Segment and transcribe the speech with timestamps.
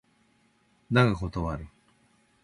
[0.91, 1.67] だが断る。